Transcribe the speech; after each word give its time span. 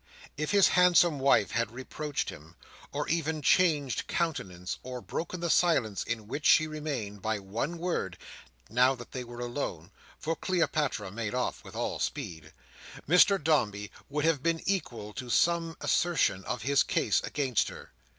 If 0.35 0.49
his 0.49 0.69
handsome 0.69 1.19
wife 1.19 1.51
had 1.51 1.69
reproached 1.69 2.29
him, 2.31 2.55
or 2.91 3.07
even 3.07 3.43
changed 3.43 4.07
countenance, 4.07 4.79
or 4.81 4.99
broken 4.99 5.41
the 5.41 5.49
silence 5.51 6.01
in 6.03 6.27
which 6.27 6.43
she 6.47 6.65
remained, 6.65 7.21
by 7.21 7.37
one 7.37 7.77
word, 7.77 8.17
now 8.67 8.95
that 8.95 9.11
they 9.11 9.23
were 9.23 9.39
alone 9.41 9.91
(for 10.17 10.35
Cleopatra 10.35 11.11
made 11.11 11.35
off 11.35 11.63
with 11.63 11.75
all 11.75 11.99
speed), 11.99 12.51
Mr 13.07 13.37
Dombey 13.37 13.91
would 14.09 14.25
have 14.25 14.41
been 14.41 14.63
equal 14.65 15.13
to 15.13 15.29
some 15.29 15.77
assertion 15.81 16.43
of 16.45 16.63
his 16.63 16.81
case 16.81 17.21
against 17.23 17.67
her. 17.67 17.91